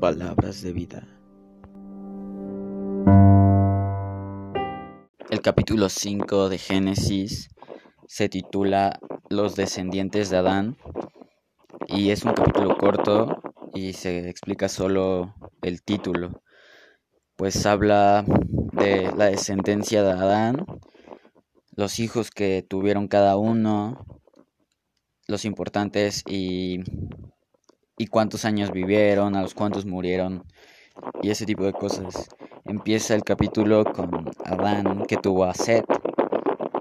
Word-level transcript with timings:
Palabras 0.00 0.62
de 0.62 0.72
vida. 0.72 1.06
El 5.28 5.42
capítulo 5.42 5.90
5 5.90 6.48
de 6.48 6.56
Génesis 6.58 7.50
se 8.06 8.30
titula 8.30 8.98
Los 9.28 9.54
descendientes 9.54 10.30
de 10.30 10.38
Adán 10.38 10.78
y 11.88 12.10
es 12.10 12.24
un 12.24 12.32
capítulo 12.32 12.78
corto 12.78 13.42
y 13.74 13.92
se 13.92 14.30
explica 14.30 14.70
solo 14.70 15.34
el 15.60 15.82
título, 15.82 16.42
pues 17.36 17.66
habla 17.66 18.24
de 18.72 19.12
la 19.14 19.26
descendencia 19.26 20.02
de 20.02 20.12
Adán, 20.12 20.64
los 21.72 21.98
hijos 21.98 22.30
que 22.30 22.64
tuvieron 22.66 23.08
cada 23.08 23.36
uno, 23.36 24.06
los 25.28 25.44
importantes 25.44 26.22
y, 26.26 26.80
y 27.98 28.06
cuántos 28.06 28.44
años 28.44 28.70
vivieron, 28.70 29.36
a 29.36 29.42
los 29.42 29.54
cuantos 29.54 29.86
murieron 29.86 30.44
y 31.22 31.30
ese 31.30 31.46
tipo 31.46 31.64
de 31.64 31.72
cosas. 31.72 32.28
Empieza 32.64 33.14
el 33.14 33.22
capítulo 33.22 33.84
con 33.84 34.30
Adán 34.44 35.04
que 35.06 35.16
tuvo 35.16 35.44
a 35.44 35.54
Seth 35.54 35.86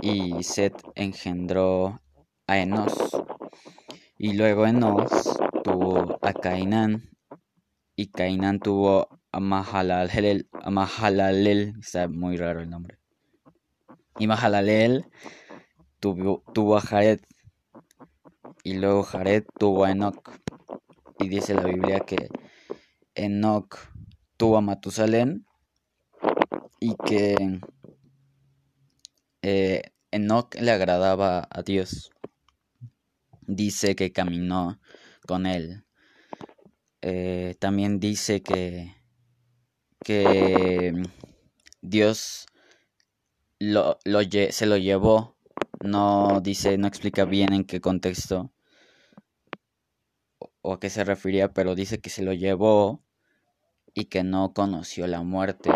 y 0.02 0.44
Seth 0.44 0.82
engendró 0.96 2.02
a 2.48 2.58
Enos. 2.58 2.94
Y 4.18 4.34
luego 4.34 4.66
Enos 4.66 5.38
tuvo 5.64 6.18
a 6.22 6.34
Cainán 6.34 7.10
y 7.96 8.08
Cainán 8.08 8.60
tuvo 8.60 9.08
a 9.32 9.40
Mahalalel, 9.40 10.48
Mahalalel, 10.70 11.74
está 11.80 12.08
muy 12.08 12.38
raro 12.38 12.62
el 12.62 12.70
nombre. 12.70 13.00
Y 14.18 14.28
Mahalalel 14.28 15.06
tuvo, 16.00 16.44
tuvo 16.54 16.78
a 16.78 16.82
Jared 16.82 17.20
y 18.66 18.74
luego 18.74 19.04
Jared 19.04 19.46
tuvo 19.60 19.86
a 19.86 19.92
Enoch. 19.92 20.32
Y 21.20 21.30
dice 21.30 21.54
la 21.54 21.64
Biblia 21.64 22.00
que 22.00 22.30
Enoch 23.14 23.78
tuvo 24.38 24.58
a 24.58 24.62
Matusalén 24.62 25.46
y 26.80 26.96
que 27.06 27.62
eh, 29.44 29.82
Enoch 30.10 30.56
le 30.56 30.72
agradaba 30.72 31.48
a 31.50 31.62
Dios 31.62 32.10
dice 33.46 33.96
que 33.96 34.12
caminó 34.12 34.80
con 35.28 35.46
él. 35.46 35.86
Eh, 37.04 37.56
también 37.60 38.00
dice 38.00 38.42
que, 38.42 38.96
que 40.04 40.92
Dios 41.82 42.48
lo, 43.60 44.00
se 44.50 44.66
lo 44.66 44.78
llevó. 44.78 45.36
No 45.84 46.42
dice, 46.42 46.80
no 46.80 46.88
explica 46.88 47.26
bien 47.26 47.54
en 47.54 47.64
qué 47.64 47.80
contexto 47.80 48.55
o 50.66 50.74
a 50.74 50.80
qué 50.80 50.90
se 50.90 51.04
refería, 51.04 51.54
pero 51.54 51.76
dice 51.76 52.00
que 52.00 52.10
se 52.10 52.24
lo 52.24 52.34
llevó 52.34 53.04
y 53.94 54.06
que 54.06 54.24
no 54.24 54.52
conoció 54.54 55.06
la 55.06 55.22
muerte 55.22 55.70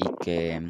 y 0.00 0.24
que 0.24 0.62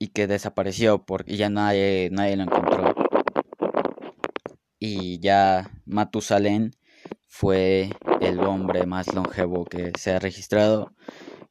y 0.00 0.08
que 0.08 0.26
desapareció 0.26 1.04
porque 1.06 1.36
ya 1.36 1.50
nadie, 1.50 2.08
nadie 2.10 2.36
lo 2.36 2.42
encontró 2.42 2.94
y 4.80 5.20
ya 5.20 5.70
Matusalén 5.86 6.72
fue 7.26 7.90
el 8.20 8.40
hombre 8.40 8.84
más 8.84 9.14
longevo 9.14 9.64
que 9.66 9.92
se 9.96 10.12
ha 10.12 10.18
registrado, 10.18 10.94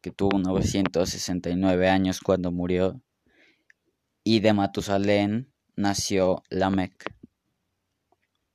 que 0.02 0.11
tuvo 0.11 0.39
969 0.39 1.89
años 1.89 2.20
cuando 2.20 2.52
murió, 2.52 3.02
y 4.23 4.39
de 4.42 4.54
Matusalén 4.54 5.54
nació 5.76 6.44
Lamec. 6.50 7.17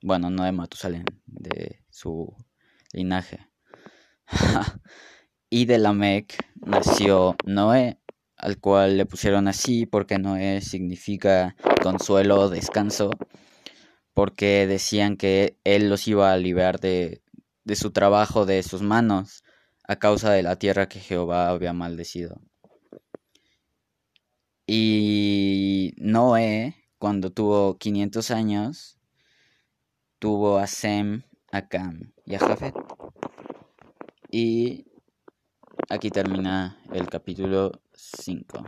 Bueno, 0.03 0.31
no 0.31 0.43
de 0.45 0.51
Matusalén, 0.51 1.05
de 1.27 1.85
su 1.89 2.35
linaje. 2.93 3.49
y 5.49 5.67
de 5.67 5.79
Lamec 5.79 6.45
nació 6.57 7.37
Noé, 7.47 8.01
al 8.37 8.59
cual 8.59 8.97
le 8.97 9.07
pusieron 9.07 9.47
así 9.47 9.87
porque 9.87 10.19
Noé 10.19 10.61
significa 10.61 11.55
consuelo 11.83 12.49
descanso 12.49 13.11
porque 14.13 14.67
decían 14.67 15.17
que 15.17 15.57
él 15.63 15.89
los 15.89 16.09
iba 16.09 16.33
a 16.33 16.37
liberar 16.37 16.81
de, 16.81 17.23
de 17.65 17.77
su 17.77 17.93
trabajo, 17.93 18.45
de 18.45 18.63
sus 18.65 18.83
manos, 18.83 19.45
a 19.87 19.97
causa 19.97 20.33
de 20.33 20.43
la 20.43 20.57
tierra 20.57 20.89
que 20.89 20.99
Jehová 20.99 21.49
había 21.49 21.73
maldecido. 21.73 22.41
Y 24.67 25.95
Noé, 25.97 26.75
cuando 26.99 27.31
tuvo 27.31 27.79
500 27.79 28.31
años, 28.33 28.99
tuvo 30.23 30.57
a 30.59 30.69
Sem, 30.69 31.23
a 31.51 31.67
Cam 31.67 32.13
y 32.25 32.37
a 32.37 32.39
Jafet. 32.39 32.77
Y 34.31 34.87
aquí 35.89 36.11
termina 36.11 36.79
el 36.93 37.09
capítulo 37.09 37.73
5. 37.93 38.67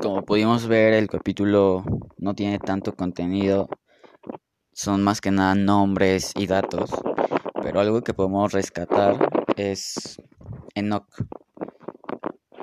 Como 0.00 0.24
pudimos 0.24 0.68
ver, 0.68 0.92
el 0.92 1.08
capítulo 1.08 1.82
no 2.16 2.34
tiene 2.36 2.60
tanto 2.60 2.94
contenido, 2.94 3.68
son 4.72 5.02
más 5.02 5.20
que 5.20 5.32
nada 5.32 5.56
nombres 5.56 6.30
y 6.36 6.46
datos, 6.46 6.92
pero 7.60 7.80
algo 7.80 8.02
que 8.02 8.14
podemos 8.14 8.52
rescatar 8.52 9.46
es 9.56 10.22
Enoch. 10.76 11.08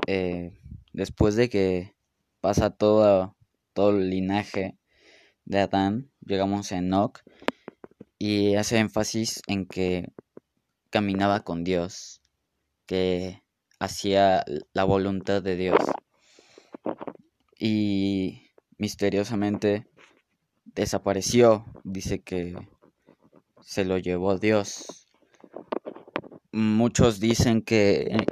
Eh, 0.07 0.57
después 0.93 1.35
de 1.35 1.49
que 1.49 1.97
pasa 2.39 2.69
todo, 2.69 3.35
todo 3.73 3.89
el 3.89 4.09
linaje 4.09 4.77
de 5.45 5.59
Adán, 5.59 6.11
llegamos 6.25 6.71
a 6.71 6.77
Enoch 6.77 7.19
y 8.17 8.55
hace 8.55 8.77
énfasis 8.77 9.41
en 9.47 9.65
que 9.65 10.13
caminaba 10.89 11.41
con 11.41 11.63
Dios, 11.63 12.21
que 12.85 13.41
hacía 13.79 14.45
la 14.73 14.83
voluntad 14.83 15.41
de 15.41 15.55
Dios 15.55 15.79
y 17.57 18.51
misteriosamente 18.77 19.87
desapareció. 20.65 21.65
Dice 21.83 22.21
que 22.21 22.55
se 23.61 23.85
lo 23.85 23.97
llevó 23.97 24.37
Dios. 24.37 25.07
Muchos 26.51 27.19
dicen 27.19 27.61
que 27.61 28.25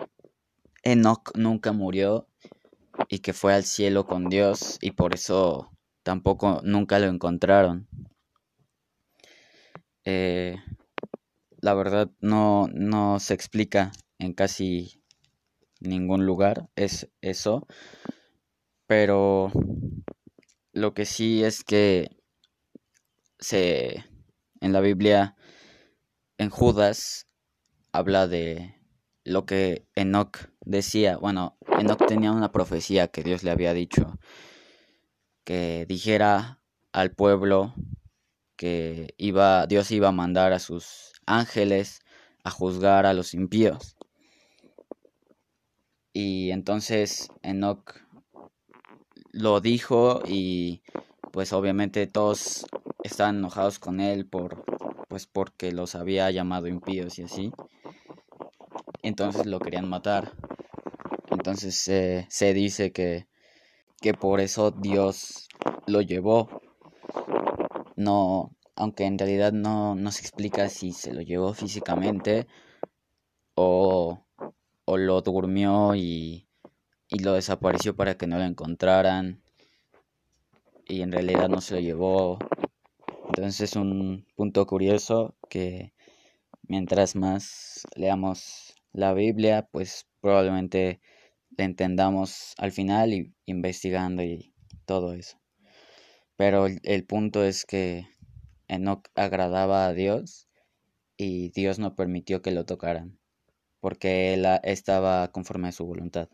Enoch 0.84 1.32
nunca 1.36 1.72
murió 1.72 2.28
y 3.08 3.20
que 3.20 3.34
fue 3.34 3.54
al 3.54 3.64
cielo 3.64 4.06
con 4.06 4.30
Dios 4.30 4.78
y 4.82 4.92
por 4.92 5.14
eso 5.14 5.72
tampoco 6.04 6.62
nunca 6.64 7.00
lo 7.00 7.08
encontraron. 7.08 7.88
Eh, 10.06 10.58
la 11.62 11.74
verdad 11.74 12.10
no, 12.20 12.68
no 12.74 13.20
se 13.20 13.34
explica 13.34 13.92
en 14.18 14.34
casi 14.34 15.04
ningún 15.82 16.26
lugar 16.26 16.70
es 16.76 17.10
eso 17.22 17.68
pero 18.90 19.52
lo 20.74 20.96
que 20.96 21.06
sí 21.06 21.44
es 21.44 21.64
que 21.64 22.10
se 23.38 24.04
en 24.62 24.74
la 24.74 24.82
Biblia 24.82 25.36
en 26.40 26.50
Judas 26.50 27.28
habla 27.92 28.28
de 28.28 28.76
lo 29.24 29.46
que 29.46 29.86
Enoch 29.94 30.50
decía. 30.62 31.18
Bueno, 31.18 31.56
Enoch 31.78 32.04
tenía 32.08 32.32
una 32.32 32.52
profecía 32.52 33.10
que 33.10 33.22
Dios 33.22 33.44
le 33.44 33.52
había 33.52 33.76
dicho 33.76 34.18
que 35.44 35.86
dijera 35.88 36.60
al 36.92 37.12
pueblo 37.12 37.74
que 38.56 39.14
iba 39.18 39.68
Dios 39.68 39.92
iba 39.92 40.10
a 40.10 40.12
mandar 40.12 40.54
a 40.54 40.60
sus 40.60 41.14
ángeles 41.26 42.02
a 42.44 42.52
juzgar 42.52 43.06
a 43.06 43.14
los 43.14 43.34
impíos. 43.34 43.96
Y 46.14 46.52
entonces 46.52 47.30
Enoch 47.44 47.94
lo 49.32 49.62
dijo 49.62 50.22
y 50.28 50.82
pues 51.32 51.54
obviamente 51.54 52.08
todos 52.08 52.66
estaban 53.04 53.38
enojados 53.38 53.80
con 53.80 54.00
él 54.00 54.26
por 54.26 54.66
pues 55.08 55.26
porque 55.26 55.72
los 55.72 55.96
había 55.96 56.30
llamado 56.32 56.68
impíos 56.68 57.18
y 57.20 57.24
así. 57.24 57.52
Entonces 59.02 59.46
lo 59.46 59.60
querían 59.60 59.88
matar. 59.88 60.34
Entonces 61.32 61.76
se 61.76 62.54
dice 62.54 62.92
que, 62.92 63.29
que 64.00 64.14
por 64.14 64.40
eso 64.40 64.72
Dios 64.72 65.48
lo 65.88 66.02
llevó. 66.02 66.62
No, 67.96 68.56
aunque 68.76 69.06
en 69.06 69.18
realidad 69.18 69.52
no, 69.52 69.96
se 70.12 70.22
explica 70.22 70.70
si 70.70 70.92
se 70.92 71.14
lo 71.14 71.22
llevó 71.22 71.54
físicamente 71.54 72.48
o, 73.56 74.26
o 74.86 74.98
lo 74.98 75.22
durmió 75.22 75.96
y 75.96 76.50
y 77.10 77.20
lo 77.20 77.34
desapareció 77.34 77.96
para 77.96 78.16
que 78.16 78.28
no 78.28 78.38
lo 78.38 78.44
encontraran 78.44 79.42
y 80.86 81.02
en 81.02 81.12
realidad 81.12 81.50
no 81.50 81.60
se 81.60 81.76
lo 81.76 81.80
llevó. 81.82 82.40
Entonces 83.28 83.62
es 83.62 83.76
un 83.76 84.28
punto 84.36 84.66
curioso 84.68 85.36
que 85.50 85.94
mientras 86.64 87.16
más 87.16 87.88
leamos 87.96 88.76
la 88.94 89.14
Biblia, 89.14 89.68
pues 89.72 90.08
probablemente 90.22 91.02
entendamos 91.58 92.54
al 92.58 92.72
final 92.72 93.14
y 93.14 93.34
investigando 93.46 94.24
y 94.24 94.54
todo 94.86 95.14
eso. 95.14 95.40
Pero 96.36 96.68
el, 96.68 97.06
punto 97.06 97.44
es 97.44 97.66
que 97.66 98.08
Enoch 98.68 99.08
agradaba 99.16 99.88
a 99.88 99.94
Dios 99.94 100.48
y 101.18 101.50
Dios 101.50 101.80
no 101.80 101.96
permitió 101.96 102.42
que 102.42 102.52
lo 102.52 102.66
tocaran, 102.66 103.20
porque 103.82 104.34
él 104.34 104.46
estaba 104.64 105.32
conforme 105.34 105.68
a 105.68 105.74
su 105.74 105.86
voluntad. 105.86 106.30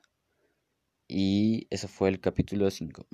Y 1.07 1.67
eso 1.69 1.87
fue 1.87 2.09
el 2.09 2.19
capítulo 2.19 2.69
5. 2.69 3.07